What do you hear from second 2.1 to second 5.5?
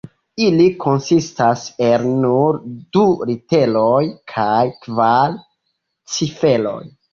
nur du literoj kaj kvar